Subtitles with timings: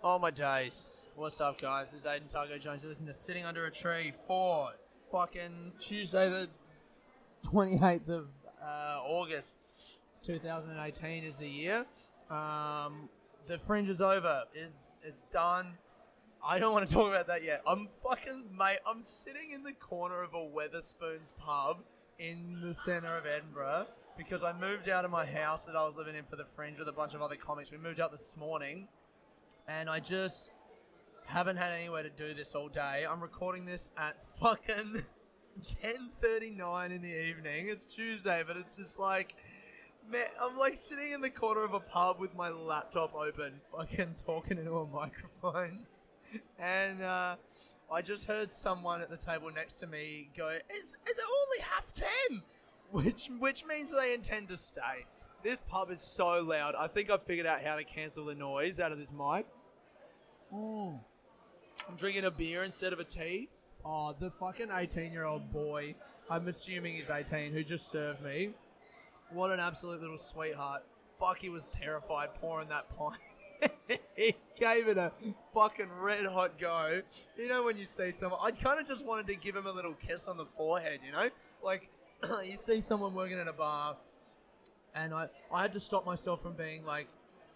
[0.00, 0.92] Oh my days.
[1.16, 1.90] What's up, guys?
[1.90, 2.84] This is Aiden Taco Jones.
[2.84, 4.70] You're listening to Sitting Under a Tree for
[5.10, 6.48] fucking Tuesday, the
[7.44, 8.28] 28th of
[8.62, 9.56] uh, August
[10.22, 11.84] 2018 is the year.
[12.30, 13.08] Um,
[13.46, 14.44] the fringe is over.
[14.54, 15.72] It's, it's done.
[16.46, 17.62] I don't want to talk about that yet.
[17.66, 21.78] I'm fucking, mate, I'm sitting in the corner of a Wetherspoons pub
[22.20, 25.96] in the centre of Edinburgh because I moved out of my house that I was
[25.96, 27.72] living in for the fringe with a bunch of other comics.
[27.72, 28.86] We moved out this morning
[29.68, 30.50] and I just
[31.26, 33.04] haven't had anywhere to do this all day.
[33.08, 35.02] I'm recording this at fucking
[35.62, 37.68] 10:39 in the evening.
[37.68, 39.36] It's Tuesday, but it's just like
[40.10, 44.14] man, I'm like sitting in the corner of a pub with my laptop open, fucking
[44.26, 45.86] talking into a microphone.
[46.58, 47.36] And uh,
[47.90, 51.62] I just heard someone at the table next to me go, "Is is it only
[51.62, 51.90] half
[52.28, 52.42] 10?"
[52.90, 55.06] Which which means they intend to stay.
[55.42, 56.74] This pub is so loud.
[56.74, 59.46] I think I've figured out how to cancel the noise out of this mic.
[60.54, 61.00] Mm.
[61.88, 63.48] I'm drinking a beer instead of a tea.
[63.84, 65.94] Oh, the fucking 18 year old boy,
[66.30, 68.50] I'm assuming he's 18, who just served me.
[69.30, 70.82] What an absolute little sweetheart.
[71.18, 74.00] Fuck, he was terrified pouring that pint.
[74.16, 75.12] he gave it a
[75.52, 77.02] fucking red hot go.
[77.36, 79.72] You know, when you see someone, I kind of just wanted to give him a
[79.72, 81.28] little kiss on the forehead, you know?
[81.62, 81.90] Like,
[82.44, 83.96] you see someone working in a bar,
[84.94, 87.08] and I, I had to stop myself from being like,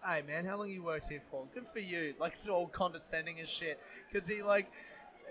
[0.05, 1.45] hey man, how long you worked here for?
[1.53, 2.13] Good for you.
[2.19, 3.79] Like, it's all condescending as shit.
[4.07, 4.71] Because he, like,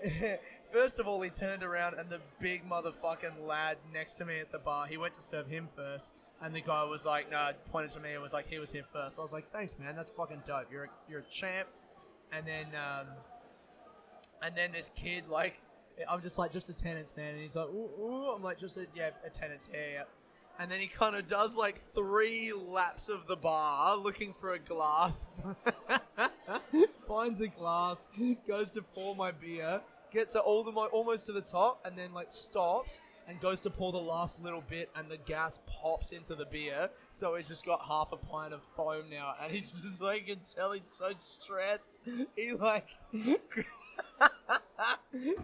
[0.71, 4.51] first of all, he turned around and the big motherfucking lad next to me at
[4.51, 6.13] the bar, he went to serve him first.
[6.41, 8.83] And the guy was like, no, pointed to me and was like, he was here
[8.83, 9.17] first.
[9.17, 9.95] I was like, thanks, man.
[9.95, 10.67] That's fucking dope.
[10.71, 11.69] You're a, you're a champ.
[12.31, 13.07] And then, um,
[14.41, 15.61] and then this kid, like,
[16.09, 17.33] I'm just like, just attendance, man.
[17.33, 18.33] And he's like, ooh, ooh.
[18.35, 20.03] I'm like, just, a, yeah, attendance here, yeah
[20.59, 24.59] and then he kind of does like three laps of the bar looking for a
[24.59, 25.27] glass.
[27.07, 28.07] Finds a glass,
[28.47, 32.13] goes to pour my beer, gets it all the almost to the top, and then
[32.13, 36.35] like stops and goes to pour the last little bit, and the gas pops into
[36.35, 36.89] the beer.
[37.11, 40.35] So he's just got half a pint of foam now, and he's just like, you
[40.35, 41.99] can tell he's so stressed.
[42.35, 42.89] He like.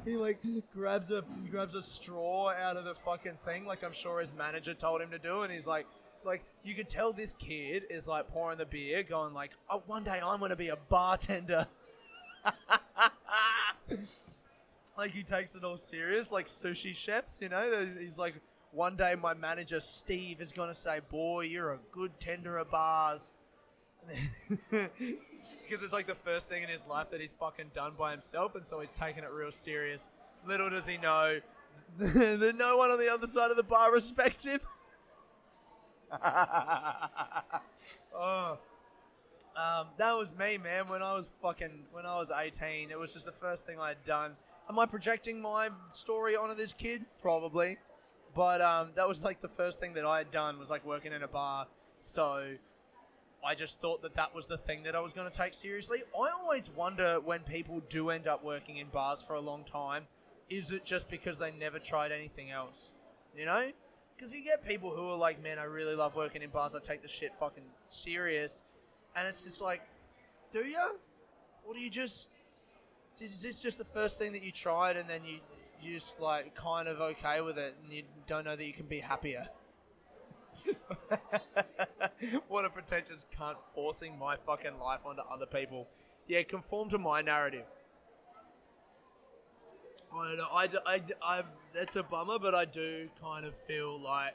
[0.05, 0.39] he like
[0.73, 4.73] grabs a grabs a straw out of the fucking thing, like I'm sure his manager
[4.73, 5.85] told him to do, and he's like,
[6.23, 10.03] like you can tell this kid is like pouring the beer, going like, oh, one
[10.03, 11.67] day I'm gonna be a bartender.
[14.99, 17.87] like he takes it all serious, like sushi chefs, you know.
[17.99, 18.35] He's like,
[18.71, 23.31] one day my manager Steve is gonna say, "Boy, you're a good tender of bars."
[24.71, 28.55] because it's like the first thing in his life that he's fucking done by himself,
[28.55, 30.07] and so he's taking it real serious.
[30.47, 31.39] Little does he know
[31.97, 34.59] that no one on the other side of the bar respects him.
[38.15, 38.59] oh.
[39.59, 40.87] Um, that was me, man.
[40.87, 43.89] When I was fucking, when I was 18, it was just the first thing I
[43.89, 44.37] had done.
[44.69, 47.03] Am I projecting my story onto this kid?
[47.21, 47.77] Probably.
[48.33, 51.11] But um, that was like the first thing that I had done was like working
[51.11, 51.67] in a bar.
[51.99, 52.53] So
[53.45, 56.03] I just thought that that was the thing that I was going to take seriously.
[56.15, 60.03] I always wonder when people do end up working in bars for a long time,
[60.49, 62.95] is it just because they never tried anything else?
[63.35, 63.71] You know?
[64.15, 66.75] Because you get people who are like, man, I really love working in bars.
[66.75, 68.63] I take the shit fucking serious.
[69.15, 69.81] And it's just like,
[70.51, 70.97] do you?
[71.65, 72.29] Or do you just.
[73.21, 75.39] Is this just the first thing that you tried and then you,
[75.81, 78.85] you just like kind of okay with it and you don't know that you can
[78.85, 79.45] be happier?
[82.47, 85.87] what a pretentious cunt forcing my fucking life onto other people.
[86.27, 87.65] Yeah, conform to my narrative.
[90.15, 90.47] I don't know.
[90.51, 91.43] I, I, I,
[91.73, 94.33] that's a bummer, but I do kind of feel like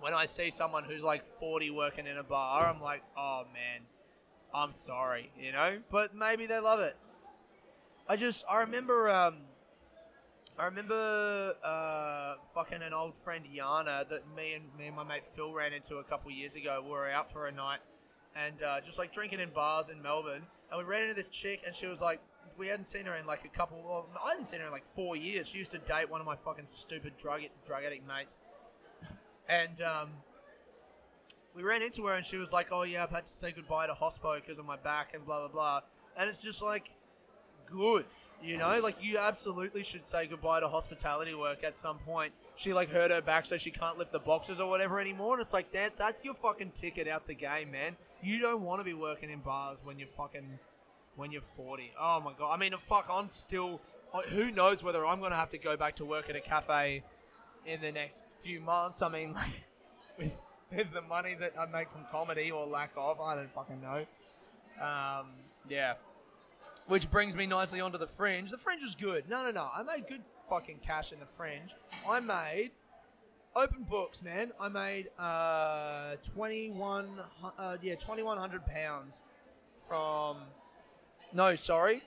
[0.00, 3.82] when I see someone who's like 40 working in a bar, I'm like, oh man,
[4.54, 5.78] I'm sorry, you know?
[5.90, 6.96] But maybe they love it.
[8.08, 9.36] I just, I remember, um,
[10.58, 15.26] I remember uh, fucking an old friend Yana that me and me and my mate
[15.26, 16.80] Phil ran into a couple years ago.
[16.84, 17.80] We were out for a night
[18.36, 21.62] and uh, just like drinking in bars in Melbourne, and we ran into this chick,
[21.64, 22.20] and she was like,
[22.58, 23.82] we hadn't seen her in like a couple.
[23.84, 25.48] Well, I hadn't seen her in like four years.
[25.48, 28.36] She used to date one of my fucking stupid drug drug addict mates,
[29.48, 30.08] and um,
[31.54, 33.86] we ran into her, and she was like, "Oh yeah, I've had to say goodbye
[33.86, 35.80] to hospo because of my back and blah blah blah,"
[36.16, 36.90] and it's just like,
[37.66, 38.04] good
[38.42, 42.32] you know, like you absolutely should say goodbye to hospitality work at some point.
[42.54, 45.34] She like hurt her back, so she can't lift the boxes or whatever anymore.
[45.34, 45.96] And it's like that.
[45.96, 47.96] That's your fucking ticket out the game, man.
[48.22, 50.58] You don't want to be working in bars when you're fucking
[51.16, 51.92] when you're 40.
[51.98, 52.52] Oh my god.
[52.52, 53.08] I mean, fuck.
[53.10, 53.80] I'm still.
[54.30, 57.04] Who knows whether I'm gonna have to go back to work at a cafe
[57.66, 59.02] in the next few months.
[59.02, 59.62] I mean, like
[60.18, 60.40] with,
[60.70, 64.04] with the money that I make from comedy or lack of, I don't fucking know.
[64.82, 65.28] Um,
[65.68, 65.94] yeah.
[66.86, 68.50] which brings me nicely onto the fringe.
[68.50, 69.28] The fringe was good.
[69.28, 69.68] No, no, no.
[69.74, 71.74] I made good fucking cash in the fringe.
[72.08, 72.70] I made
[73.54, 74.52] open books, man.
[74.60, 77.08] I made uh, twenty one,
[77.58, 79.22] uh, yeah, twenty one hundred pounds
[79.88, 80.36] from.
[81.32, 82.02] No, sorry.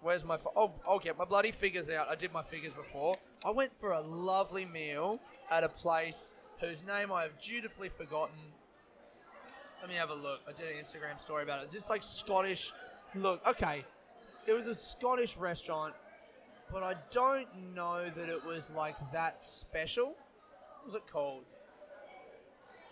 [0.00, 0.38] Where's my?
[0.56, 2.08] Oh, get my bloody figures out.
[2.08, 3.14] I did my figures before.
[3.44, 5.18] I went for a lovely meal
[5.50, 8.36] at a place whose name I have dutifully forgotten.
[9.80, 10.40] Let me have a look.
[10.48, 11.64] I did an Instagram story about it.
[11.64, 12.72] It's just like Scottish.
[13.16, 13.84] Look, okay,
[14.46, 15.94] it was a Scottish restaurant,
[16.72, 20.14] but I don't know that it was like that special.
[20.76, 21.42] What was it called?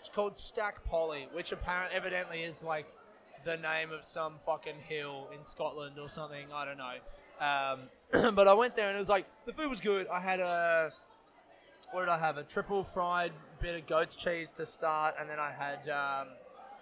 [0.00, 2.86] It's called Stac Polly, which apparently evidently is like
[3.44, 6.46] the name of some fucking hill in Scotland or something.
[6.52, 6.94] I don't know.
[7.40, 7.80] Um,
[8.34, 10.06] but I went there and it was like the food was good.
[10.08, 10.92] I had a
[11.92, 12.36] what did I have?
[12.36, 16.28] A triple fried bit of goat's cheese to start, and then I had um,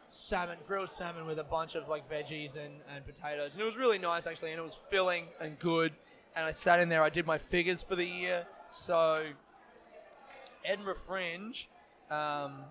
[0.06, 3.76] salmon, grilled salmon with a bunch of like veggies and, and potatoes, and it was
[3.76, 5.92] really nice actually, and it was filling and good.
[6.36, 7.02] And I sat in there.
[7.02, 9.18] I did my figures for the year, so
[10.64, 11.68] Edinburgh Fringe.
[12.10, 12.64] Um,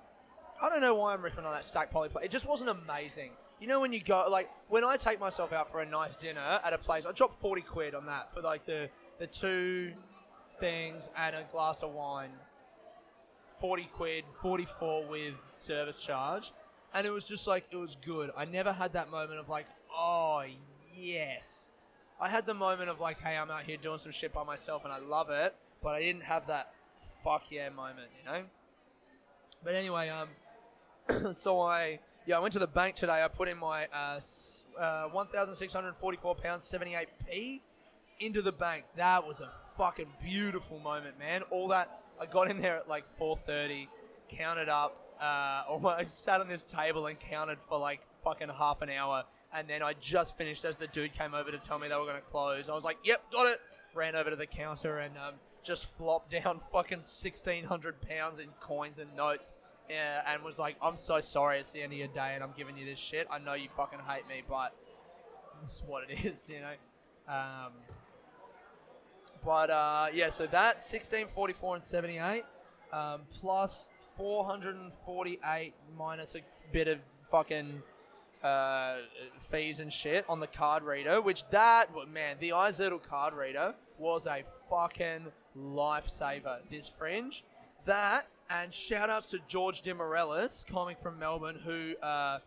[0.61, 2.09] I don't know why I'm ripping on that Stac Polly.
[2.23, 3.31] It just wasn't amazing.
[3.59, 6.59] You know when you go like when I take myself out for a nice dinner
[6.63, 8.89] at a place, I drop forty quid on that for like the
[9.19, 9.93] the two
[10.59, 12.31] things and a glass of wine.
[13.47, 16.51] Forty quid, forty four with service charge,
[16.93, 18.29] and it was just like it was good.
[18.37, 20.43] I never had that moment of like, oh
[20.95, 21.71] yes.
[22.19, 24.83] I had the moment of like, hey, I'm out here doing some shit by myself
[24.85, 26.73] and I love it, but I didn't have that
[27.23, 28.43] fuck yeah moment, you know.
[29.63, 30.29] But anyway, um,
[31.33, 33.23] so I yeah I went to the bank today.
[33.23, 34.19] I put in my uh,
[34.79, 37.61] uh, one thousand six hundred forty four pounds seventy eight p
[38.19, 38.85] into the bank.
[38.95, 41.43] That was a fucking beautiful moment, man.
[41.51, 43.89] All that I got in there at like four thirty,
[44.29, 45.03] counted up.
[45.19, 49.67] Uh, I sat on this table and counted for like fucking half an hour, and
[49.67, 52.21] then I just finished as the dude came over to tell me they were to
[52.21, 52.69] close.
[52.69, 53.59] I was like, "Yep, got it."
[53.93, 58.49] Ran over to the counter and um, just flopped down fucking sixteen hundred pounds in
[58.59, 59.53] coins and notes.
[59.89, 61.59] And was like, "I'm so sorry.
[61.59, 63.27] It's the end of your day, and I'm giving you this shit.
[63.31, 64.75] I know you fucking hate me, but
[65.61, 67.71] this is what it is, you know." Um,
[69.43, 72.43] but uh, yeah, so that sixteen forty four and seventy eight,
[72.91, 76.41] um, plus four hundred and forty eight minus a
[76.71, 76.99] bit of
[77.29, 77.81] fucking
[78.43, 78.97] uh,
[79.39, 84.25] fees and shit on the card reader, which that man, the iZettle card reader was
[84.25, 86.59] a fucking lifesaver.
[86.69, 87.43] This fringe,
[87.85, 92.39] that and shout outs to George Dimorellis, comic from Melbourne, who uh,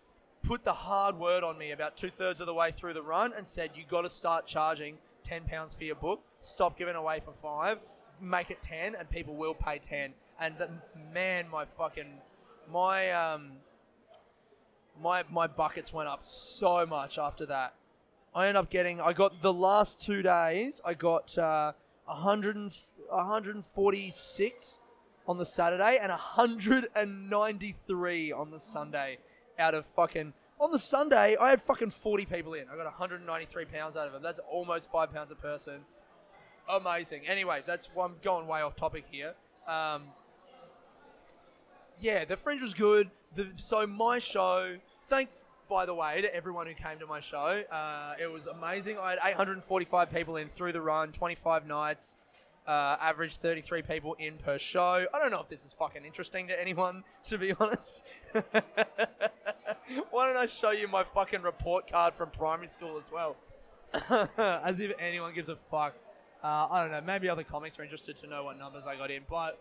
[0.43, 3.33] put the hard word on me about two thirds of the way through the run
[3.37, 6.23] and said you got to start charging ten pounds for your book.
[6.41, 7.79] Stop giving away for five.
[8.21, 10.13] Make it ten, and people will pay ten.
[10.39, 10.71] And the,
[11.13, 12.19] man, my fucking
[12.71, 13.53] my um
[15.03, 17.75] my my buckets went up so much after that.
[18.35, 19.01] I ended up getting.
[19.01, 20.81] I got the last two days.
[20.85, 21.73] I got uh,
[22.05, 22.73] 100 and,
[23.09, 24.81] 146
[25.27, 29.19] on the Saturday and 193 on the Sunday.
[29.59, 32.65] Out of fucking on the Sunday, I had fucking 40 people in.
[32.73, 34.23] I got 193 pounds out of them.
[34.23, 35.81] That's almost five pounds a person.
[36.69, 37.27] Amazing.
[37.27, 39.35] Anyway, that's I'm going way off topic here.
[39.67, 40.05] Um,
[42.01, 43.11] yeah, the fringe was good.
[43.35, 44.77] The, so my show,
[45.07, 47.63] thanks by the way to everyone who came to my show.
[47.71, 48.99] Uh, it was amazing.
[48.99, 52.17] I had 845 people in through the run, 25 nights,
[52.67, 55.07] uh, average 33 people in per show.
[55.13, 58.05] I don't know if this is fucking interesting to anyone, to be honest.
[60.11, 63.37] Why don't I show you my fucking report card from primary school as well?
[64.65, 65.97] as if anyone gives a fuck.
[66.43, 67.01] Uh, I don't know.
[67.01, 69.59] Maybe other comics are interested to know what numbers I got in, but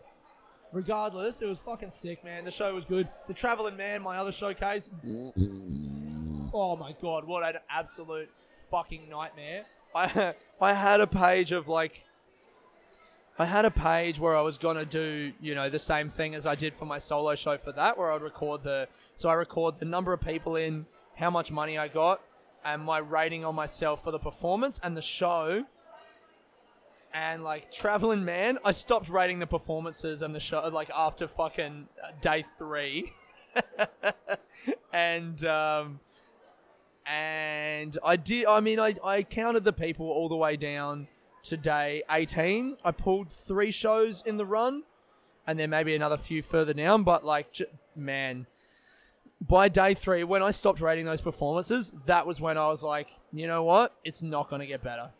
[0.72, 2.44] regardless, it was fucking sick, man.
[2.44, 3.08] The show was good.
[3.28, 4.88] The Traveling Man, my other showcase.
[6.54, 8.30] oh my god, what an absolute
[8.70, 9.64] fucking nightmare!
[9.94, 12.04] I I had a page of like.
[13.40, 16.44] I had a page where I was gonna do, you know, the same thing as
[16.44, 19.76] I did for my solo show for that, where I'd record the, so I record
[19.76, 20.84] the number of people in,
[21.16, 22.20] how much money I got,
[22.66, 25.64] and my rating on myself for the performance and the show,
[27.14, 31.88] and like traveling man i stopped rating the performances and the show like after fucking
[32.04, 33.12] uh, day three.
[34.92, 36.00] And um
[37.06, 41.08] and i did i mean I, I counted the people all the way down
[41.42, 44.82] to day 18 i pulled three shows in the run
[45.46, 47.66] and then maybe another few further down but like j-
[47.96, 48.46] man
[49.40, 53.08] by day three when i stopped rating those performances that was when i was like
[53.32, 55.10] you know what it's not going to get better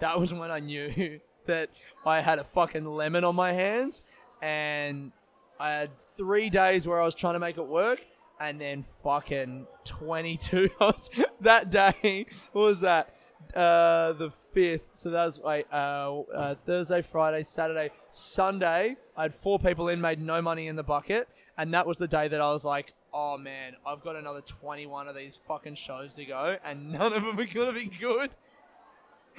[0.00, 1.70] that was when I knew that
[2.06, 4.02] I had a fucking lemon on my hands,
[4.40, 5.12] and
[5.58, 8.06] I had three days where I was trying to make it work,
[8.40, 11.10] and then fucking 22 hours
[11.40, 12.26] that day.
[12.52, 13.14] What was that?
[13.54, 14.90] Uh, the fifth.
[14.94, 18.96] So that was wait, uh, uh, Thursday, Friday, Saturday, Sunday.
[19.16, 22.08] I had four people in, made no money in the bucket, and that was the
[22.08, 26.14] day that I was like, "Oh man, I've got another 21 of these fucking shows
[26.14, 28.30] to go, and none of them are gonna be good."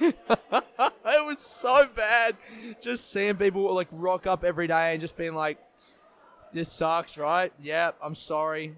[0.00, 0.16] it
[1.26, 2.36] was so bad,
[2.82, 5.58] just seeing people like rock up every day and just being like,
[6.52, 7.52] "This sucks, right?
[7.62, 8.74] Yeah, I'm sorry."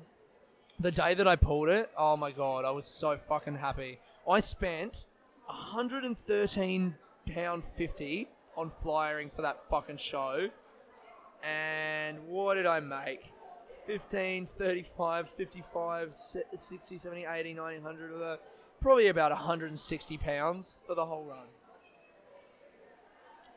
[0.78, 3.98] The day that I pulled it, oh my god, I was so fucking happy.
[4.28, 5.06] I spent
[5.52, 6.94] 113
[7.26, 10.48] pound 50 on flyering for that fucking show.
[11.42, 13.32] And what did I make?
[13.86, 18.36] 15, 35, 55, 60, 70, 80, 90, 100, uh,
[18.80, 21.46] probably about 160 pounds for the whole run.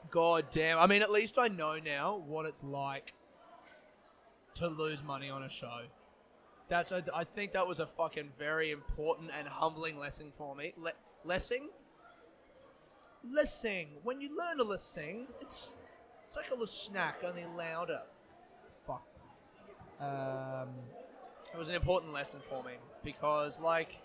[0.09, 0.79] God damn.
[0.79, 3.13] I mean, at least I know now what it's like
[4.55, 5.81] to lose money on a show.
[6.67, 10.73] That's a, I think that was a fucking very important and humbling lesson for me.
[10.77, 11.69] Le- lesson?
[13.33, 13.87] Lesson.
[14.03, 15.77] When you learn to listen, it's
[16.27, 18.01] it's like a little snack, only louder.
[18.83, 19.03] Fuck.
[19.99, 20.69] Um,
[21.53, 24.01] it was an important lesson for me because, like,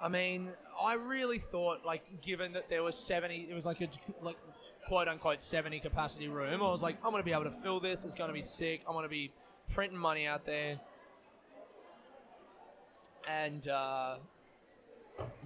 [0.00, 3.88] I mean, I really thought, like, given that there was seventy, it was like a
[4.22, 4.36] like
[4.86, 6.62] quote unquote seventy capacity room.
[6.62, 8.04] I was like, I'm gonna be able to fill this.
[8.04, 8.82] It's gonna be sick.
[8.88, 9.32] I'm gonna be
[9.72, 10.80] printing money out there.
[13.28, 14.16] And uh,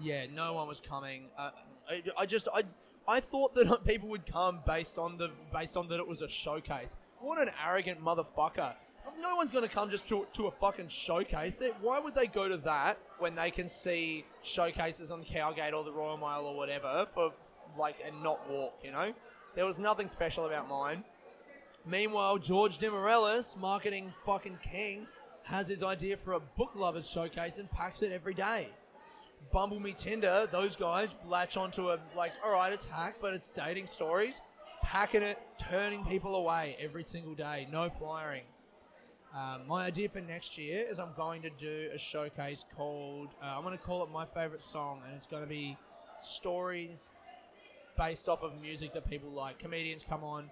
[0.01, 1.25] yeah, no one was coming.
[1.37, 1.51] Uh,
[1.89, 2.63] I, I just I
[3.07, 6.29] I thought that people would come based on the based on that it was a
[6.29, 6.97] showcase.
[7.21, 8.75] What an arrogant motherfucker!
[9.21, 11.57] No one's gonna come just to, to a fucking showcase.
[11.57, 15.85] They, why would they go to that when they can see showcases on Cowgate or
[15.85, 17.33] the Royal Mile or whatever for
[17.79, 18.79] like and not walk?
[18.83, 19.13] You know,
[19.55, 21.05] there was nothing special about mine.
[21.87, 25.07] Meanwhile, George Demorellis, marketing fucking king,
[25.45, 28.69] has his idea for a book lovers showcase and packs it every day.
[29.53, 33.49] Bumble Me Tinder, those guys latch onto a like, all right, it's hack, but it's
[33.49, 34.41] dating stories,
[34.83, 38.45] packing it, turning people away every single day, no flyering.
[39.37, 43.47] Um, my idea for next year is I'm going to do a showcase called uh,
[43.57, 45.77] I'm going to call it my favorite song, and it's going to be
[46.21, 47.13] stories
[47.97, 49.59] based off of music that people like.
[49.59, 50.51] Comedians come on,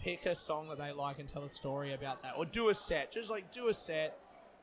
[0.00, 2.74] pick a song that they like and tell a story about that, or do a
[2.74, 3.12] set.
[3.12, 4.18] Just like do a set,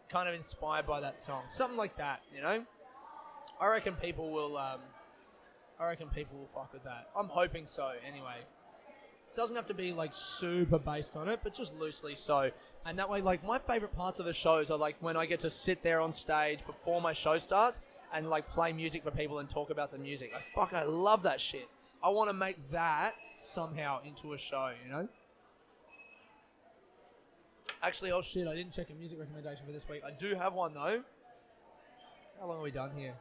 [0.10, 2.22] kind of inspired by that song, something like that.
[2.34, 2.66] You know,
[3.60, 4.58] I reckon people will.
[4.58, 4.80] Um,
[5.80, 7.10] I reckon people will fuck with that.
[7.16, 7.92] I'm hoping so.
[8.06, 8.38] Anyway,
[9.36, 12.52] doesn't have to be like super based on it, but just loosely so.
[12.86, 15.40] And that way, like my favorite parts of the shows are like when I get
[15.42, 17.80] to sit there on stage before my show starts
[18.14, 20.32] and like play music for people and talk about the music.
[20.34, 21.70] Like fuck, I love that shit.
[22.04, 25.08] I want to make that somehow into a show, you know.
[27.84, 30.02] Actually, oh shit, I didn't check a music recommendation for this week.
[30.06, 31.04] I do have one though.
[32.40, 33.14] How long are we done here?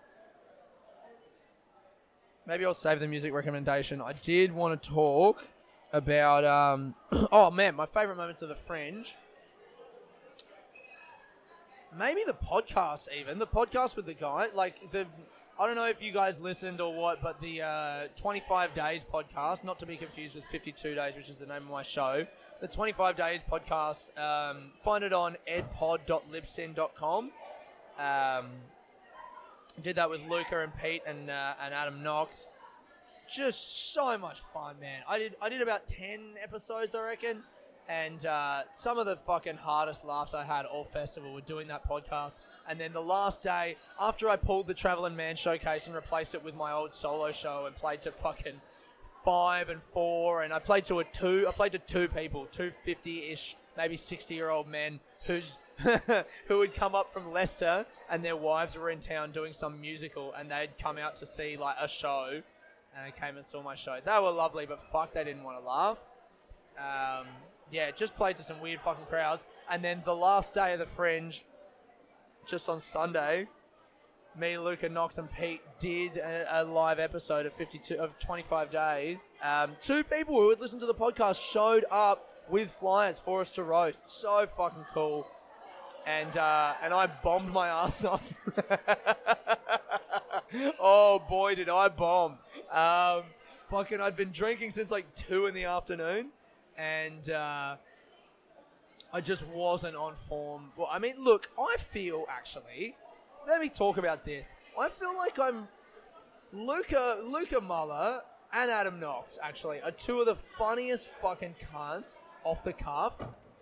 [2.46, 4.00] Maybe I'll save the music recommendation.
[4.00, 5.44] I did want to talk
[5.92, 6.44] about.
[6.44, 6.94] Um,
[7.32, 9.14] oh man, my favorite moments of the Fringe.
[11.98, 14.48] Maybe the podcast, even the podcast with the guy.
[14.54, 15.06] Like the,
[15.58, 19.64] I don't know if you guys listened or what, but the uh, 25 Days podcast,
[19.64, 22.26] not to be confused with 52 Days, which is the name of my show.
[22.60, 24.16] The 25 Days podcast.
[24.18, 27.30] Um, find it on edpod.libsyn.com.
[27.98, 28.46] Um,
[29.82, 32.48] did that with Luca and Pete and uh, and Adam Knox.
[33.28, 35.02] Just so much fun, man.
[35.08, 37.42] I did I did about ten episodes, I reckon,
[37.88, 41.88] and uh, some of the fucking hardest laughs I had all festival were doing that
[41.88, 42.36] podcast.
[42.68, 46.44] And then the last day, after I pulled the Traveling Man showcase and replaced it
[46.44, 48.60] with my old solo show and played to fucking
[49.24, 51.46] five and four, and I played to a two.
[51.48, 55.58] I played to two people, two 50-ish, maybe sixty-year-old men who's
[56.46, 60.32] who would come up from Leicester and their wives were in town doing some musical,
[60.32, 62.42] and they'd come out to see like a show,
[62.96, 63.98] and they came and saw my show.
[64.02, 65.98] They were lovely, but fuck, they didn't want to laugh.
[66.78, 67.26] Um,
[67.70, 70.86] yeah, just played to some weird fucking crowds, and then the last day of the
[70.86, 71.44] Fringe,
[72.46, 73.48] just on Sunday,
[74.38, 79.30] me, Luca, Knox, and Pete did a, a, live episode of 52 of 25 days.
[79.42, 83.50] Um, two people who had listened to the podcast showed up with flyers for us
[83.52, 84.06] to roast.
[84.06, 85.26] So fucking cool.
[86.06, 88.32] And uh, and I bombed my ass off.
[90.78, 92.38] oh boy, did I bomb!
[92.70, 93.24] Um,
[93.70, 96.28] fucking, I'd been drinking since like two in the afternoon,
[96.78, 97.76] and uh,
[99.12, 100.70] I just wasn't on form.
[100.76, 102.94] Well, I mean, look, I feel actually
[103.46, 104.54] let me talk about this.
[104.78, 105.68] I feel like I'm
[106.52, 108.22] Luca Luca Muller
[108.52, 113.18] and Adam Knox actually are two of the funniest fucking cunts off the cuff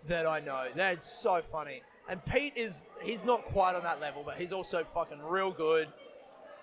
[0.07, 0.67] that I know.
[0.75, 1.81] That's so funny.
[2.07, 5.87] And Pete is he's not quite on that level, but he's also fucking real good.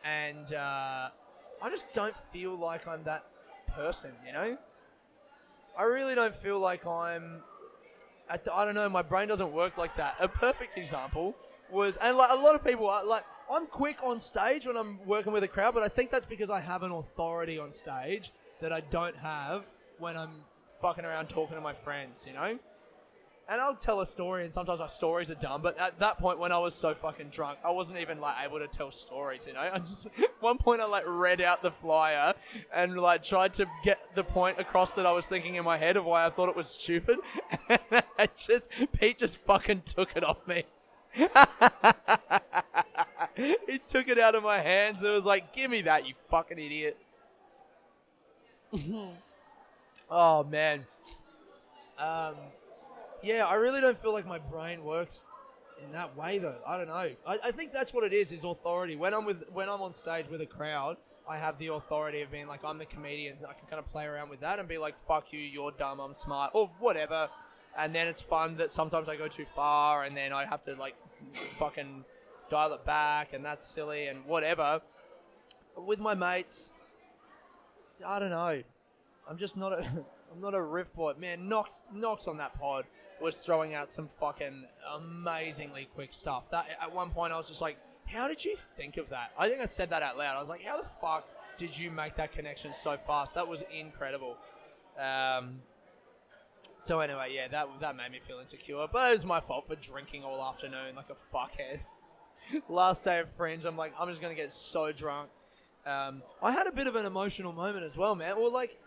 [0.04, 1.08] And uh,
[1.62, 3.24] I just don't feel like I'm that
[3.68, 4.56] person, you know.
[5.76, 7.42] I really don't feel like I'm.
[8.30, 8.88] I don't know.
[8.88, 10.16] My brain doesn't work like that.
[10.20, 11.34] A perfect example
[11.70, 15.04] was, and like a lot of people are like, I'm quick on stage when I'm
[15.04, 18.32] working with a crowd, but I think that's because I have an authority on stage
[18.60, 19.66] that I don't have
[19.98, 20.44] when I'm
[20.82, 22.58] fucking around talking to my friends, you know?
[23.48, 25.62] And I'll tell a story, and sometimes my stories are dumb.
[25.62, 28.58] But at that point, when I was so fucking drunk, I wasn't even like able
[28.58, 29.46] to tell stories.
[29.46, 30.06] You know, I just
[30.40, 32.34] one point I like read out the flyer
[32.74, 35.96] and like tried to get the point across that I was thinking in my head
[35.96, 37.18] of why I thought it was stupid.
[37.68, 40.64] And I just Pete just fucking took it off me.
[41.14, 41.28] he
[43.78, 46.96] took it out of my hands and was like, "Give me that, you fucking idiot."
[50.10, 50.86] Oh man.
[51.98, 52.34] Um,
[53.22, 55.26] yeah, I really don't feel like my brain works
[55.82, 56.58] in that way though.
[56.66, 56.94] I don't know.
[56.94, 58.32] I, I think that's what it is.
[58.32, 58.96] Is authority.
[58.96, 60.96] When I'm with when I'm on stage with a crowd,
[61.28, 63.36] I have the authority of being like I'm the comedian.
[63.48, 66.00] I can kind of play around with that and be like, "Fuck you, you're dumb,
[66.00, 67.28] I'm smart," or whatever.
[67.76, 70.74] And then it's fun that sometimes I go too far, and then I have to
[70.74, 70.96] like
[71.56, 72.04] fucking
[72.50, 74.82] dial it back, and that's silly and whatever.
[75.76, 76.74] With my mates,
[78.06, 78.62] I don't know.
[79.28, 79.86] I'm just not a.
[80.32, 81.12] I'm not a riff boy.
[81.18, 82.86] Man, Knox Knox on that pod
[83.20, 84.64] was throwing out some fucking
[84.94, 86.50] amazingly quick stuff.
[86.50, 87.76] That at one point I was just like,
[88.06, 89.32] how did you think of that?
[89.38, 90.36] I think I said that out loud.
[90.36, 93.34] I was like, how the fuck did you make that connection so fast?
[93.34, 94.36] That was incredible.
[94.98, 95.60] Um,
[96.80, 99.76] so anyway, yeah, that that made me feel insecure, but it was my fault for
[99.76, 101.84] drinking all afternoon like a fuckhead.
[102.68, 105.30] Last day of Fringe, I'm like, I'm just gonna get so drunk.
[105.86, 108.36] Um, I had a bit of an emotional moment as well, man.
[108.36, 108.78] Well, like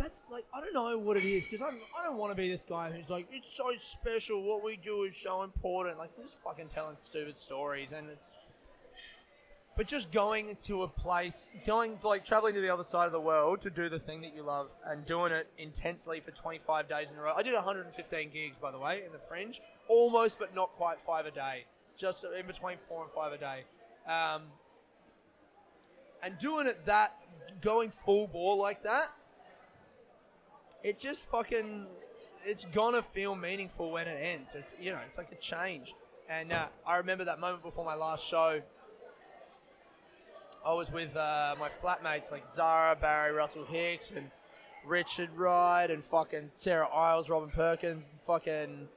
[0.00, 2.50] that's like I don't know what it is because I'm I don't want to be
[2.50, 4.42] this guy who's like it's so special.
[4.42, 5.98] What we do is so important.
[5.98, 8.36] Like I'm just fucking telling stupid stories, and it's.
[9.76, 13.20] But just going to a place, going like traveling to the other side of the
[13.20, 17.12] world to do the thing that you love and doing it intensely for 25 days
[17.12, 17.32] in a row.
[17.34, 19.58] I did 115 gigs, by the way, in the Fringe,
[19.88, 21.64] almost but not quite five a day,
[21.96, 23.64] just in between four and five a day.
[24.06, 24.42] Um,
[26.22, 27.16] and doing it that,
[27.62, 29.12] going full bore like that,
[30.82, 31.86] it just fucking
[32.44, 34.54] it's gonna feel meaningful when it ends.
[34.54, 35.94] It's you know, it's like a change.
[36.28, 38.60] And uh, I remember that moment before my last show.
[40.64, 44.30] I was with uh, my flatmates like Zara, Barry, Russell Hicks, and
[44.86, 48.88] Richard Wright, and fucking Sarah Isles, Robin Perkins, and fucking.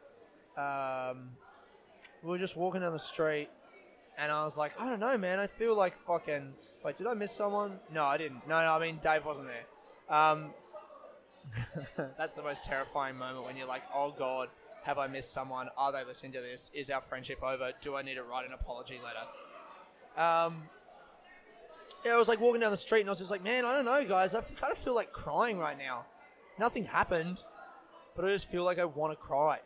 [0.57, 1.31] Um,
[2.21, 3.49] we were just walking down the street,
[4.17, 5.39] and I was like, I don't know, man.
[5.39, 6.53] I feel like fucking.
[6.83, 7.79] Wait, did I miss someone?
[7.91, 8.47] No, I didn't.
[8.47, 10.15] No, no, I mean Dave wasn't there.
[10.15, 10.53] Um,
[12.17, 14.49] That's the most terrifying moment when you're like, oh God,
[14.83, 15.69] have I missed someone?
[15.77, 16.71] Are they listening to this?
[16.73, 17.71] Is our friendship over?
[17.81, 19.25] Do I need to write an apology letter?
[20.15, 20.63] Um,
[22.05, 23.73] yeah, I was like walking down the street and I was just like, man, I
[23.73, 24.33] don't know, guys.
[24.35, 26.05] I kind of feel like crying right now.
[26.59, 27.43] Nothing happened,
[28.15, 29.59] but I just feel like I want to cry.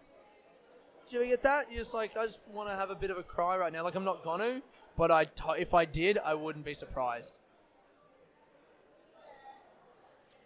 [1.10, 1.72] Did you get that?
[1.72, 3.84] You're just like, I just want to have a bit of a cry right now.
[3.84, 4.62] Like I'm not gonna,
[4.98, 7.40] but I t- if I did, I wouldn't be surprised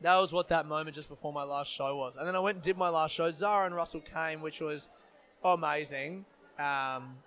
[0.01, 2.15] that was what that moment just before my last show was.
[2.15, 3.29] And then I went and did my last show.
[3.31, 4.89] Zara and Russell came, which was
[5.43, 6.25] amazing.
[6.59, 7.17] Um,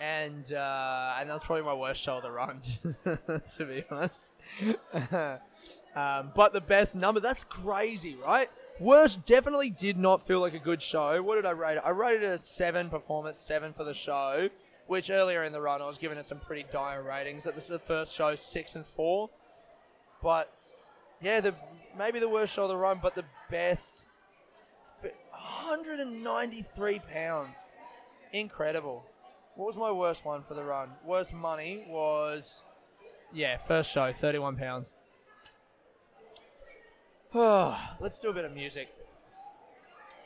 [0.00, 2.60] and uh, and that was probably my worst show of the run,
[3.56, 4.32] to be honest.
[5.96, 8.50] um, but the best number, that's crazy, right?
[8.80, 11.22] Worst definitely did not feel like a good show.
[11.22, 11.82] What did I rate it?
[11.84, 14.48] I rated it a 7 performance, 7 for the show,
[14.88, 17.44] which earlier in the run I was giving it some pretty dire ratings.
[17.44, 19.30] That this is the first show, 6 and 4.
[20.20, 20.52] But
[21.24, 21.54] yeah, the
[21.98, 24.06] maybe the worst show of the run, but the best.
[25.64, 27.70] 193 pounds,
[28.32, 29.04] incredible.
[29.56, 30.90] What was my worst one for the run?
[31.04, 32.62] Worst money was,
[33.32, 34.92] yeah, first show, 31 pounds.
[37.34, 38.88] Let's do a bit of music.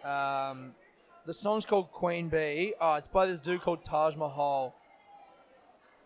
[0.04, 0.72] Um,
[1.26, 2.74] the song's called Queen Bee.
[2.80, 4.74] Oh, it's by this dude called Taj Mahal.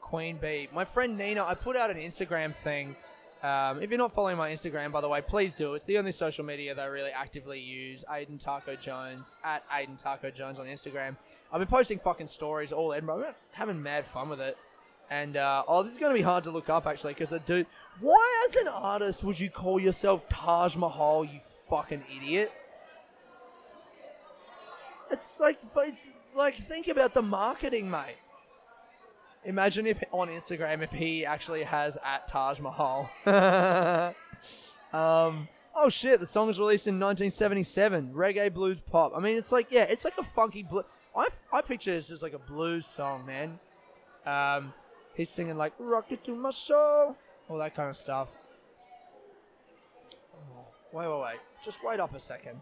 [0.00, 0.68] Queen Bee.
[0.72, 2.96] My friend Nina, I put out an Instagram thing
[3.42, 5.74] um, if you're not following my Instagram, by the way, please do.
[5.74, 8.04] It's the only social media that I really actively use.
[8.08, 11.16] Aiden Taco Jones at Aiden Taco Jones on Instagram.
[11.52, 13.24] I've been posting fucking stories all Edinburgh.
[13.26, 14.56] I'm having mad fun with it.
[15.10, 17.40] And uh, oh, this is going to be hard to look up actually because the
[17.40, 17.66] dude.
[18.00, 21.24] Why, as an artist, would you call yourself Taj Mahal?
[21.24, 22.52] You fucking idiot.
[25.10, 25.58] It's like,
[26.34, 28.16] like think about the marketing, mate.
[29.44, 33.10] Imagine if on Instagram if he actually has at Taj Mahal.
[34.92, 39.12] um, oh shit, the song was released in 1977, reggae blues pop.
[39.16, 40.84] I mean, it's like yeah, it's like a funky blue.
[41.16, 43.58] I I picture this as like a blues song, man.
[44.24, 44.72] Um,
[45.14, 47.16] he's singing like "Rock it to my soul,"
[47.48, 48.36] all that kind of stuff.
[50.92, 51.38] Wait, wait, wait.
[51.64, 52.60] Just wait up a second.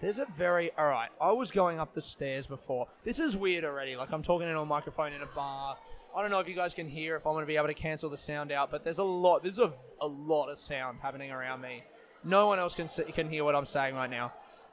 [0.00, 1.08] There's a very all right.
[1.20, 2.88] I was going up the stairs before.
[3.04, 3.96] This is weird already.
[3.96, 5.76] Like I'm talking into a microphone in a bar.
[6.14, 7.74] I don't know if you guys can hear if I'm going to be able to
[7.74, 9.42] cancel the sound out, but there's a lot.
[9.42, 11.82] There's a, a lot of sound happening around me.
[12.24, 14.32] No one else can can hear what I'm saying right now,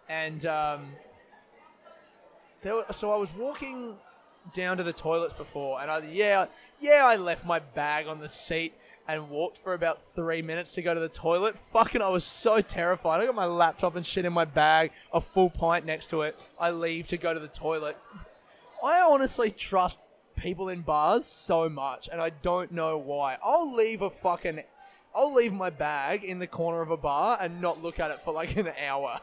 [0.09, 0.87] and um,
[2.61, 2.75] there.
[2.75, 3.95] Were, so I was walking
[4.53, 6.45] down to the toilets before, and I yeah
[6.81, 8.73] yeah I left my bag on the seat
[9.07, 11.57] and walked for about three minutes to go to the toilet.
[11.57, 13.21] Fucking, I was so terrified.
[13.21, 16.47] I got my laptop and shit in my bag, a full pint next to it.
[16.59, 17.97] I leave to go to the toilet.
[18.83, 19.99] I honestly trust
[20.35, 23.37] people in bars so much, and I don't know why.
[23.43, 24.63] I'll leave a fucking.
[25.15, 28.21] I'll leave my bag in the corner of a bar and not look at it
[28.21, 29.19] for like an hour.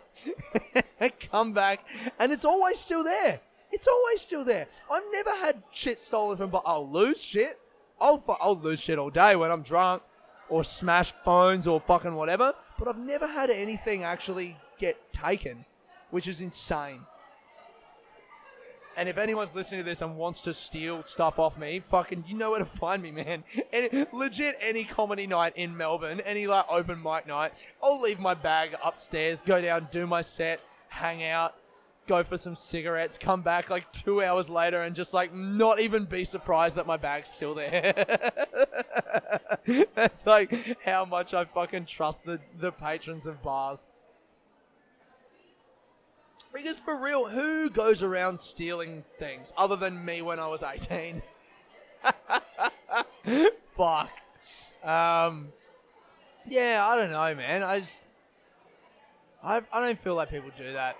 [1.31, 1.85] Come back,
[2.19, 3.41] and it's always still there.
[3.73, 4.67] It's always still there.
[4.91, 6.63] I've never had shit stolen from bar.
[6.65, 7.59] I'll lose shit.
[8.01, 10.03] I'll fu- I'll lose shit all day when I'm drunk,
[10.49, 12.55] or smash phones or fucking whatever.
[12.79, 15.65] But I've never had anything actually get taken,
[16.11, 17.01] which is insane.
[18.97, 22.37] And if anyone's listening to this and wants to steal stuff off me, fucking, you
[22.37, 23.45] know where to find me, man.
[23.73, 28.35] Any, legit, any comedy night in Melbourne, any like open mic night, I'll leave my
[28.35, 31.55] bag upstairs, go down, do my set, hang out,
[32.11, 36.05] go for some cigarettes, come back like two hours later, and just like not even
[36.07, 37.95] be surprised that my bag's still there.
[39.95, 40.53] That's like
[40.85, 43.87] how much I fucking trust the the patrons of bars.
[46.53, 51.23] Because for real, who goes around stealing things other than me when I was 18?
[53.77, 54.11] Fuck.
[54.83, 55.53] Um,
[56.49, 57.63] yeah, I don't know, man.
[57.63, 58.03] I just.
[59.45, 60.97] I, I don't feel like people do that.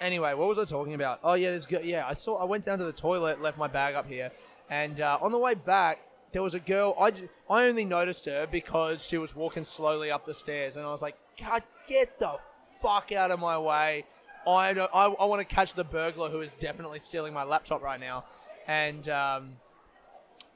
[0.00, 1.20] Anyway, what was I talking about?
[1.22, 1.82] Oh yeah, this girl.
[1.82, 2.36] Yeah, I saw.
[2.36, 4.30] I went down to the toilet, left my bag up here,
[4.70, 6.00] and uh, on the way back,
[6.32, 6.96] there was a girl.
[6.98, 7.12] I,
[7.50, 11.02] I only noticed her because she was walking slowly up the stairs, and I was
[11.02, 12.38] like, God, get the
[12.80, 14.06] fuck out of my way.
[14.46, 17.82] I don't, I, I want to catch the burglar who is definitely stealing my laptop
[17.82, 18.24] right now.
[18.66, 19.56] And um,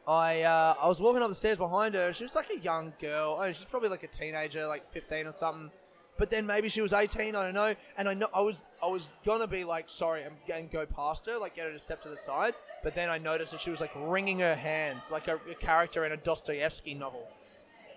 [0.06, 2.12] I uh, I was walking up the stairs behind her.
[2.12, 3.38] She was like a young girl.
[3.38, 5.70] Oh, she's probably like a teenager, like 15 or something.
[6.16, 7.34] But then maybe she was 18.
[7.34, 7.74] I don't know.
[7.96, 11.26] And I know I was I was gonna be like sorry and, and go past
[11.26, 12.54] her, like get her to step to the side.
[12.82, 16.04] But then I noticed that she was like wringing her hands, like a, a character
[16.04, 17.28] in a Dostoevsky novel.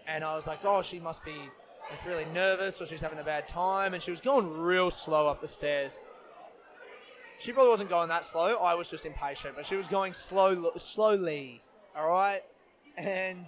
[0.07, 1.35] And I was like, oh, she must be
[1.89, 3.93] like really nervous or she's having a bad time.
[3.93, 5.99] And she was going real slow up the stairs.
[7.39, 8.57] She probably wasn't going that slow.
[8.57, 11.61] I was just impatient, but she was going slow, slowly.
[11.95, 12.41] All right,
[12.95, 13.45] and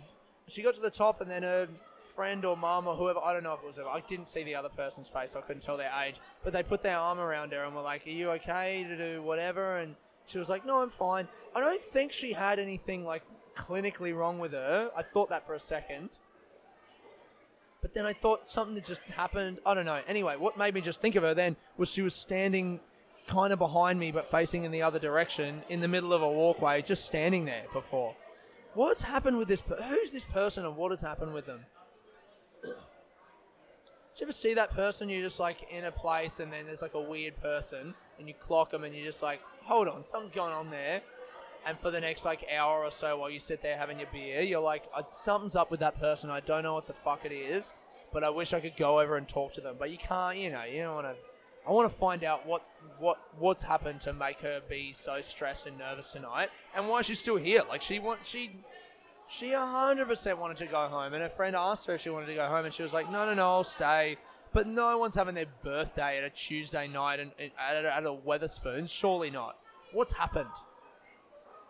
[0.47, 1.67] she got to the top, and then her
[2.19, 4.53] friend or mum or whoever, I don't know if it was I didn't see the
[4.53, 7.53] other person's face, so I couldn't tell their age, but they put their arm around
[7.53, 9.77] her and were like, Are you okay to do whatever?
[9.77, 11.29] And she was like, No, I'm fine.
[11.55, 13.23] I don't think she had anything like
[13.55, 14.91] clinically wrong with her.
[14.97, 16.09] I thought that for a second.
[17.81, 19.59] But then I thought something had just happened.
[19.65, 20.01] I don't know.
[20.05, 22.81] Anyway, what made me just think of her then was she was standing
[23.27, 26.29] kind of behind me but facing in the other direction in the middle of a
[26.29, 28.13] walkway, just standing there before.
[28.73, 29.61] What's happened with this?
[29.61, 31.61] Per- Who's this person and what has happened with them?
[34.19, 35.07] You ever see that person?
[35.07, 38.33] You're just like in a place, and then there's like a weird person, and you
[38.33, 41.01] clock them, and you're just like, hold on, something's going on there.
[41.65, 44.41] And for the next like hour or so, while you sit there having your beer,
[44.41, 46.29] you're like, "Uh, something's up with that person.
[46.29, 47.73] I don't know what the fuck it is,
[48.11, 49.75] but I wish I could go over and talk to them.
[49.79, 50.37] But you can't.
[50.37, 51.15] You know, you don't want to.
[51.67, 52.63] I want to find out what
[52.97, 57.19] what what's happened to make her be so stressed and nervous tonight, and why she's
[57.19, 57.63] still here.
[57.69, 58.51] Like she want she
[59.29, 62.35] she 100% wanted to go home, and her friend asked her if she wanted to
[62.35, 64.17] go home, and she was like, no, no, no, I'll stay.
[64.51, 68.03] But no one's having their birthday at a Tuesday night and, and at, a, at
[68.03, 68.89] a Wetherspoons.
[68.91, 69.57] Surely not.
[69.93, 70.49] What's happened?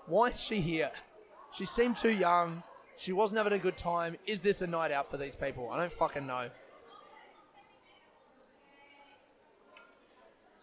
[0.08, 0.92] Why is she here?
[1.52, 2.64] She seemed too young.
[2.96, 4.16] She wasn't having a good time.
[4.26, 5.70] Is this a night out for these people?
[5.70, 6.50] I don't fucking know.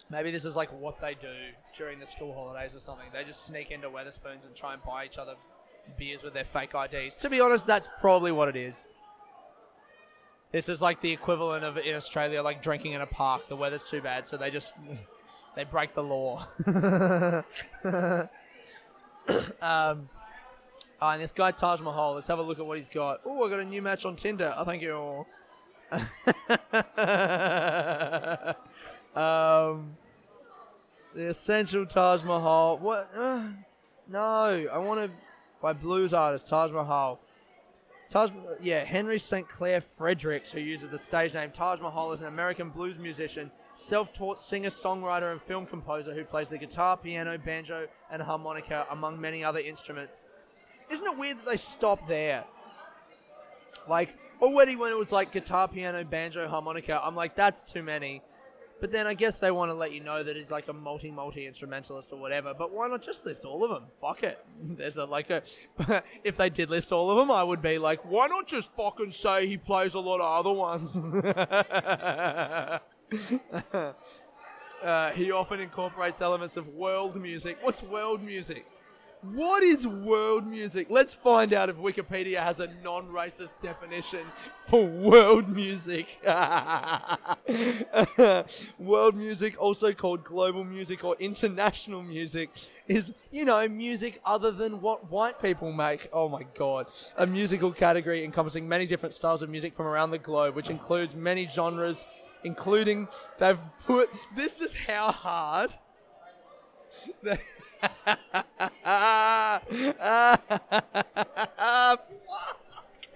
[0.08, 1.34] Maybe this is like what they do
[1.76, 3.06] during the school holidays or something.
[3.12, 5.34] They just sneak into Wetherspoons and try and buy each other
[5.96, 7.16] beers with their fake IDs.
[7.16, 8.86] To be honest, that's probably what it is.
[10.52, 13.48] This is like the equivalent of in Australia, like drinking in a park.
[13.48, 14.74] The weather's too bad, so they just
[15.56, 16.46] they break the law.
[19.60, 20.08] um,
[21.02, 22.14] oh, and this guy Taj Mahal.
[22.14, 23.20] Let's have a look at what he's got.
[23.24, 24.54] Oh, I got a new match on Tinder.
[24.56, 25.26] Oh, thank you.
[29.14, 29.96] um,
[31.14, 32.78] the essential Taj Mahal.
[32.78, 33.10] What?
[33.14, 33.42] Uh,
[34.08, 34.20] no,
[34.72, 35.10] I want to
[35.66, 37.18] by blues artist Taj Mahal.
[38.08, 38.30] Taj,
[38.62, 39.48] yeah, Henry St.
[39.48, 44.38] Clair Fredericks, who uses the stage name Taj Mahal, is an American blues musician, self-taught
[44.38, 49.42] singer, songwriter, and film composer who plays the guitar, piano, banjo, and harmonica, among many
[49.42, 50.22] other instruments.
[50.88, 52.44] Isn't it weird that they stop there?
[53.88, 58.22] Like already when it was like guitar, piano, banjo, harmonica, I'm like that's too many.
[58.78, 61.10] But then I guess they want to let you know that he's like a multi
[61.10, 62.52] multi instrumentalist or whatever.
[62.52, 63.84] But why not just list all of them?
[64.00, 64.44] Fuck it.
[64.62, 65.42] There's a like a.
[66.24, 69.12] if they did list all of them, I would be like, why not just fucking
[69.12, 70.94] say he plays a lot of other ones?
[74.84, 77.56] uh, he often incorporates elements of world music.
[77.62, 78.66] What's world music?
[79.22, 80.88] What is world music?
[80.90, 84.26] Let's find out if Wikipedia has a non racist definition
[84.66, 86.20] for world music.
[88.78, 92.50] world music, also called global music or international music,
[92.86, 96.08] is, you know, music other than what white people make.
[96.12, 96.86] Oh my god.
[97.16, 101.16] A musical category encompassing many different styles of music from around the globe, which includes
[101.16, 102.04] many genres,
[102.44, 105.70] including, they've put, this is how hard.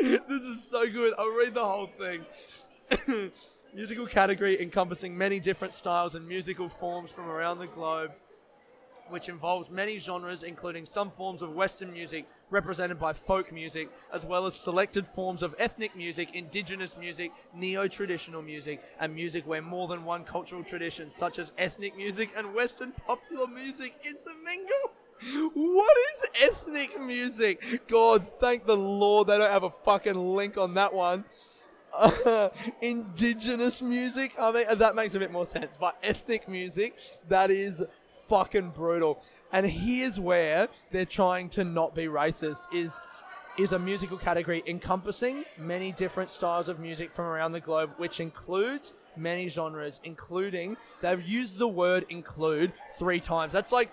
[0.01, 1.15] this is so good.
[1.19, 2.25] I'll read the whole thing.
[3.75, 8.11] musical category encompassing many different styles and musical forms from around the globe
[9.11, 14.25] which involves many genres, including some forms of Western music represented by folk music, as
[14.25, 19.63] well as selected forms of ethnic music, indigenous music, neo traditional music, and music where
[19.63, 24.91] more than one cultural tradition, such as ethnic music and Western popular music, intermingle.
[25.53, 27.83] What is ethnic music?
[27.89, 31.25] God, thank the Lord they don't have a fucking link on that one.
[31.93, 32.49] Uh,
[32.81, 35.77] indigenous music, I mean, that makes a bit more sense.
[35.79, 37.83] But ethnic music, that is
[38.31, 39.21] fucking brutal.
[39.53, 43.01] And here's where they're trying to not be racist is
[43.59, 48.21] is a musical category encompassing many different styles of music from around the globe, which
[48.21, 53.53] includes many genres, including they've used the word include three times.
[53.53, 53.91] That's like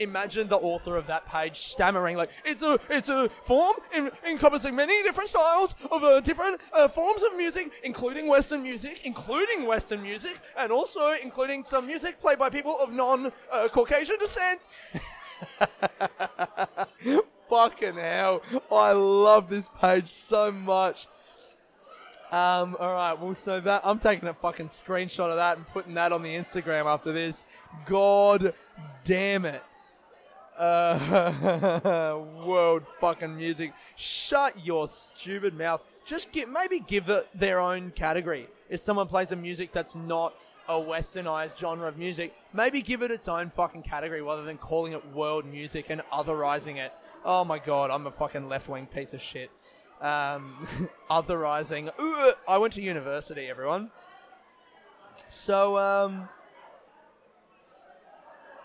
[0.00, 4.74] imagine the author of that page stammering like it's a it's a form in, encompassing
[4.74, 10.02] many different styles of uh, different uh, forms of music, including Western music, including Western
[10.02, 14.60] music, and also including some music played by people of non-Caucasian uh, descent.
[17.48, 18.42] Fucking hell!
[18.70, 21.06] I love this page so much.
[22.30, 25.94] Um, all right, well, so that I'm taking a fucking screenshot of that and putting
[25.94, 27.44] that on the Instagram after this.
[27.86, 28.54] God
[29.02, 29.64] damn it!
[30.60, 33.72] Uh, world fucking music.
[33.96, 35.82] Shut your stupid mouth.
[36.04, 38.46] Just give, maybe give it their own category.
[38.68, 40.34] If someone plays a music that's not
[40.68, 44.92] a westernized genre of music, maybe give it its own fucking category rather than calling
[44.92, 46.92] it world music and otherizing it.
[47.24, 49.50] Oh my god, I'm a fucking left wing piece of shit.
[50.02, 50.68] Um,
[51.10, 51.90] otherizing.
[51.98, 53.90] Ugh, I went to university, everyone.
[55.30, 56.28] So, um,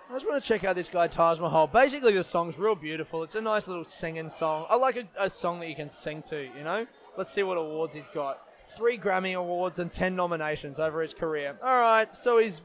[0.07, 1.65] I just want to check out this guy Taj Mahal.
[1.65, 3.23] Basically, the song's real beautiful.
[3.23, 4.67] It's a nice little singing song.
[4.69, 6.43] I like a, a song that you can sing to.
[6.43, 6.85] You know.
[7.17, 8.39] Let's see what awards he's got.
[8.67, 11.57] Three Grammy awards and ten nominations over his career.
[11.63, 12.61] All right, so he's,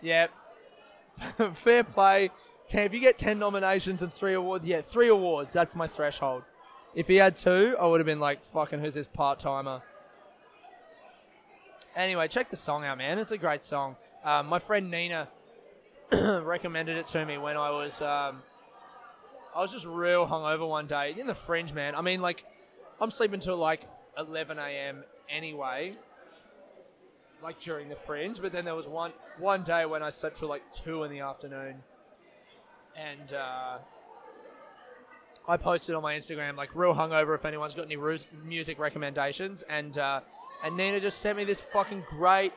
[0.00, 0.28] yeah,
[1.54, 2.30] fair play.
[2.68, 5.52] Ten, if you get ten nominations and three awards, yeah, three awards.
[5.52, 6.44] That's my threshold.
[6.94, 9.82] If he had two, I would have been like, fucking, who's this part timer?
[11.96, 13.18] Anyway, check the song out, man.
[13.18, 13.96] It's a great song.
[14.24, 15.28] Um, my friend Nina
[16.42, 18.42] recommended it to me when I was um,
[19.54, 21.94] I was just real hungover one day in the fringe, man.
[21.94, 22.44] I mean, like
[23.00, 25.02] I'm sleeping till like 11 a.m.
[25.28, 25.96] anyway,
[27.42, 28.40] like during the fringe.
[28.40, 31.20] But then there was one one day when I slept till like two in the
[31.20, 31.82] afternoon,
[32.96, 33.78] and uh,
[35.48, 37.34] I posted on my Instagram like real hungover.
[37.34, 37.98] If anyone's got any
[38.44, 40.20] music recommendations, and uh,
[40.62, 42.52] and Nina just sent me this fucking great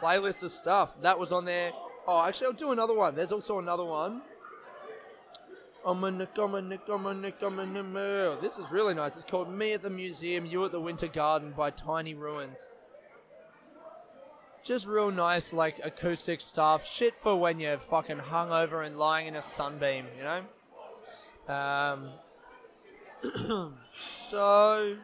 [0.00, 1.72] playlist of stuff that was on there
[2.12, 3.14] Oh, actually, I'll do another one.
[3.14, 4.22] There's also another one.
[8.40, 9.14] This is really nice.
[9.14, 12.68] It's called Me at the Museum, You at the Winter Garden by Tiny Ruins.
[14.64, 16.84] Just real nice, like acoustic stuff.
[16.84, 21.54] Shit for when you're fucking hungover and lying in a sunbeam, you know?
[21.54, 22.10] Um,
[24.28, 24.96] so,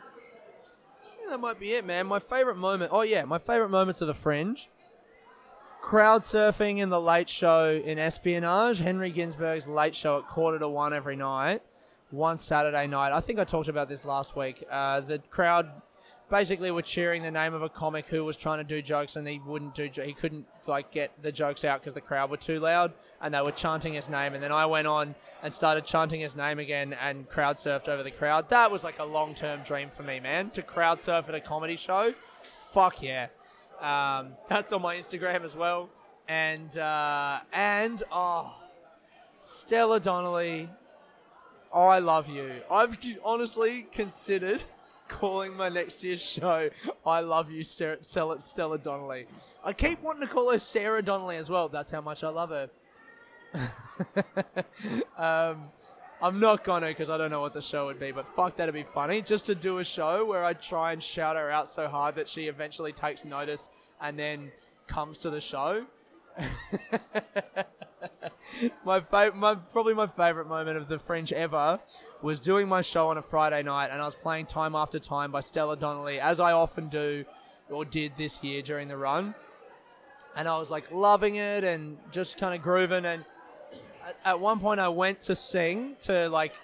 [1.23, 2.09] yeah, that might be it, man.
[2.09, 2.91] My favorite moment.
[2.93, 4.69] Oh, yeah, my favorite moments of The Fringe
[5.87, 8.81] crowd surfing in the late show in espionage.
[8.81, 11.63] Henry Ginsberg's late show at quarter to one every night,
[12.11, 13.13] one Saturday night.
[13.13, 14.65] I think I talked about this last week.
[14.69, 15.71] Uh, the crowd
[16.29, 19.29] basically were cheering the name of a comic who was trying to do jokes and
[19.29, 22.59] he wouldn't do he couldn't like get the jokes out because the crowd were too
[22.59, 26.21] loud and they were chanting his name and then I went on and started chanting
[26.21, 28.49] his name again and crowd surfed over the crowd.
[28.49, 30.51] That was like a long term dream for me, man.
[30.51, 32.13] To crowd surf at a comedy show,
[32.73, 33.29] fuck yeah.
[33.81, 35.89] Um, that's on my Instagram as well.
[36.29, 38.55] And uh, and oh,
[39.41, 40.69] Stella Donnelly,
[41.73, 42.63] I love you.
[42.71, 44.63] I've honestly considered
[45.09, 46.71] calling my next year's show
[47.05, 49.27] I Love You, Stella, Stella Donnelly.
[49.65, 51.69] I keep wanting to call her Sarah Donnelly as well.
[51.69, 52.71] That's how much I love her.
[55.17, 55.69] um,
[56.21, 58.75] I'm not gonna because I don't know what the show would be, but fuck, that'd
[58.75, 59.21] be funny.
[59.21, 62.29] Just to do a show where I try and shout her out so hard that
[62.29, 63.69] she eventually takes notice
[64.01, 64.53] and then
[64.87, 65.87] comes to the show.
[68.85, 71.81] my, fa- my probably my favorite moment of the Fringe ever
[72.23, 75.31] was doing my show on a Friday night, and I was playing Time After Time
[75.31, 77.25] by Stella Donnelly, as I often do
[77.69, 79.35] or did this year during the run.
[80.35, 83.05] And I was like loving it and just kind of grooving.
[83.05, 83.25] And
[84.25, 86.55] at, one point, I went to sing to like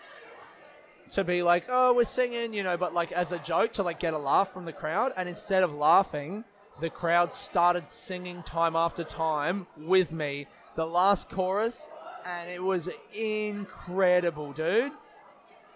[1.10, 3.98] to be like, oh, we're singing, you know, but like as a joke to like
[3.98, 5.12] get a laugh from the crowd.
[5.16, 6.44] And instead of laughing,
[6.80, 11.88] the crowd started singing time after time with me the last chorus,
[12.24, 14.92] and it was incredible, dude.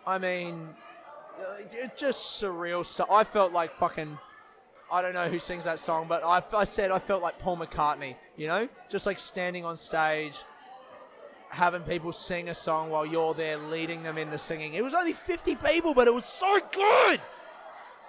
[0.06, 0.68] I mean,
[1.38, 3.10] uh, it just surreal stuff.
[3.10, 4.18] I felt like fucking.
[4.90, 7.56] I don't know who sings that song, but I, I said I felt like Paul
[7.56, 8.68] McCartney, you know?
[8.88, 10.44] Just like standing on stage,
[11.56, 14.74] having people sing a song while you're there leading them in the singing.
[14.74, 17.20] It was only 50 people, but it was so good!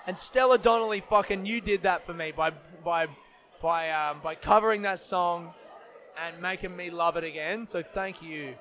[0.05, 2.51] And Stella Donnelly, fucking, you did that for me by
[2.83, 3.07] by
[3.61, 5.53] by um, by covering that song
[6.17, 7.65] and making me love it again.
[7.65, 8.55] So thank you.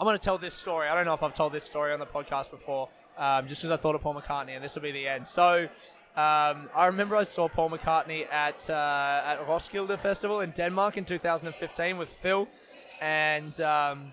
[0.00, 0.88] I'm going to tell this story.
[0.88, 3.70] I don't know if I've told this story on the podcast before, um, just as
[3.72, 5.26] I thought of Paul McCartney, and this will be the end.
[5.26, 5.68] So,
[6.16, 11.04] um, I remember I saw Paul McCartney at uh, at Roskilde Festival in Denmark in
[11.04, 12.48] 2015 with Phil,
[13.00, 14.12] and um,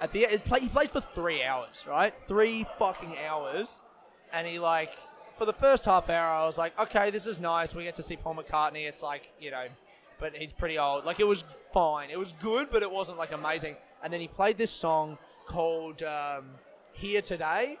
[0.00, 2.14] at the end, he plays for three hours, right?
[2.26, 3.80] Three fucking hours,
[4.32, 4.90] and he like
[5.34, 7.74] for the first half hour, I was like, okay, this is nice.
[7.74, 8.86] We get to see Paul McCartney.
[8.88, 9.66] It's like you know,
[10.18, 11.04] but he's pretty old.
[11.04, 11.42] Like it was
[11.72, 12.10] fine.
[12.10, 15.16] It was good, but it wasn't like amazing and then he played this song
[15.46, 16.44] called um,
[16.92, 17.78] "Here Today,"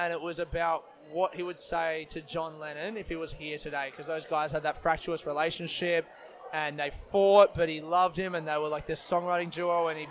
[0.00, 3.58] and it was about what he would say to John Lennon if he was here
[3.58, 6.06] today, because those guys had that fractious relationship,
[6.52, 9.98] and they fought, but he loved him, and they were like this songwriting duo, and
[9.98, 10.06] he,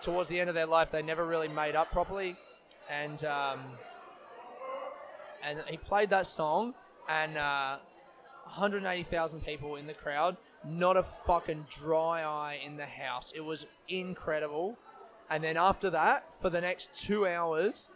[0.00, 2.36] towards the end of their life, they never really made up properly,
[2.88, 3.60] and um,
[5.42, 6.74] and he played that song,
[7.08, 7.36] and.
[7.36, 7.76] Uh,
[8.44, 13.32] 180,000 people in the crowd, not a fucking dry eye in the house.
[13.34, 14.78] It was incredible.
[15.30, 17.88] And then after that, for the next two hours,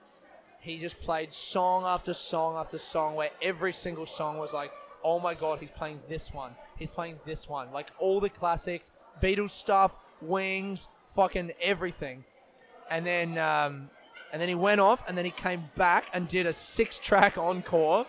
[0.60, 4.72] he just played song after song after song where every single song was like,
[5.04, 6.52] oh my god, he's playing this one.
[6.76, 7.72] He's playing this one.
[7.72, 8.90] Like all the classics,
[9.22, 12.24] Beatles stuff, Wings, fucking everything.
[12.90, 13.90] And then, um,
[14.32, 18.06] and then he went off, and then he came back and did a six-track encore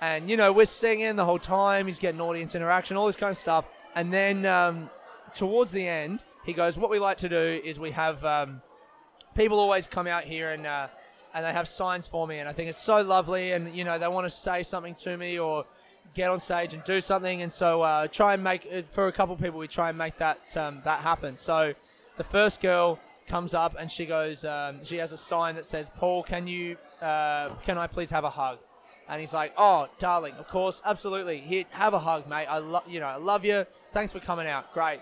[0.00, 1.86] and, you know, we're singing the whole time.
[1.86, 3.66] He's getting audience interaction, all this kind of stuff.
[3.94, 4.88] And then um,
[5.34, 8.62] towards the end, he goes, What we like to do is we have um,
[9.34, 10.66] people always come out here and.
[10.66, 10.88] Uh,
[11.34, 13.52] and they have signs for me, and I think it's so lovely.
[13.52, 15.64] And you know, they want to say something to me or
[16.14, 17.42] get on stage and do something.
[17.42, 19.58] And so, uh, try and make it for a couple people.
[19.58, 21.36] We try and make that um, that happen.
[21.36, 21.74] So,
[22.16, 25.90] the first girl comes up and she goes, um, she has a sign that says,
[25.94, 28.58] "Paul, can you, uh, can I please have a hug?"
[29.08, 31.38] And he's like, "Oh, darling, of course, absolutely.
[31.38, 32.46] Here, have a hug, mate.
[32.46, 33.66] I love, you know, I love you.
[33.92, 34.72] Thanks for coming out.
[34.74, 35.00] Great."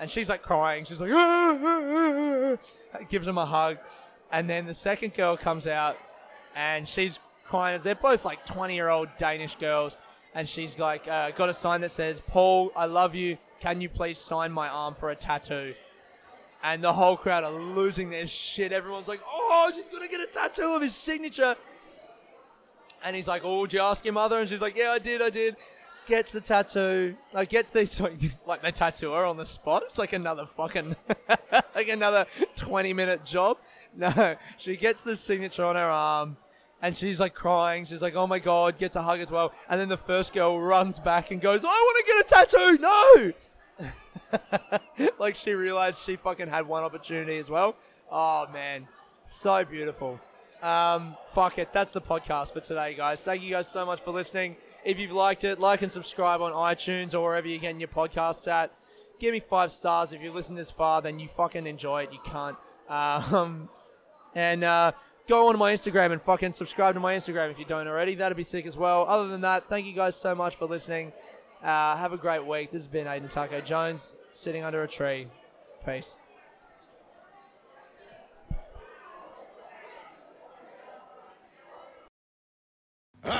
[0.00, 0.84] And she's like crying.
[0.84, 2.56] She's like, ah, ah,
[2.94, 3.78] ah, gives him a hug,
[4.30, 5.96] and then the second girl comes out,
[6.54, 9.96] and she's kind of they're both like twenty-year-old Danish girls,
[10.34, 13.38] and she's like, uh, got a sign that says, "Paul, I love you.
[13.60, 15.74] Can you please sign my arm for a tattoo?"
[16.62, 18.72] And the whole crowd are losing their shit.
[18.72, 21.56] Everyone's like, "Oh, she's gonna get a tattoo of his signature."
[23.04, 25.22] And he's like, "Oh, did you ask your mother?" And she's like, "Yeah, I did,
[25.22, 25.56] I did."
[26.08, 28.00] Gets the tattoo, like gets these
[28.46, 29.82] like they tattoo her on the spot.
[29.84, 30.96] It's like another fucking
[31.74, 32.24] like another
[32.56, 33.58] twenty minute job.
[33.94, 36.36] No, she gets the signature on her arm,
[36.80, 37.84] and she's like crying.
[37.84, 40.58] She's like, "Oh my god!" Gets a hug as well, and then the first girl
[40.58, 43.32] runs back and goes, "I want to get a tattoo!" No,
[45.18, 47.76] like she realized she fucking had one opportunity as well.
[48.10, 48.88] Oh man,
[49.26, 50.20] so beautiful.
[50.62, 51.72] Um, fuck it.
[51.72, 53.22] That's the podcast for today, guys.
[53.22, 54.56] Thank you guys so much for listening.
[54.84, 58.50] If you've liked it, like and subscribe on iTunes or wherever you're getting your podcasts
[58.50, 58.72] at.
[59.20, 60.12] Give me five stars.
[60.12, 62.12] If you listen this far, then you fucking enjoy it.
[62.12, 62.56] You can't.
[62.88, 63.68] Um,
[64.34, 64.92] and uh,
[65.28, 68.14] go on my Instagram and fucking subscribe to my Instagram if you don't already.
[68.14, 69.04] That'd be sick as well.
[69.08, 71.12] Other than that, thank you guys so much for listening.
[71.62, 72.70] Uh, have a great week.
[72.70, 75.26] This has been Aiden Taco Jones sitting under a tree.
[75.84, 76.16] Peace.